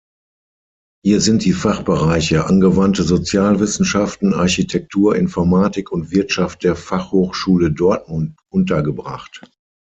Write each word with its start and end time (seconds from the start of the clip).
Hier 1.05 1.21
sind 1.21 1.45
die 1.45 1.53
Fachbereiche 1.53 2.47
Angewandte 2.47 3.03
Sozialwissenschaften, 3.03 4.33
Architektur, 4.33 5.15
Informatik 5.15 5.91
und 5.91 6.09
Wirtschaft 6.09 6.63
der 6.63 6.75
Fachhochschule 6.75 7.71
Dortmund 7.71 8.33
untergebracht. 8.49 9.47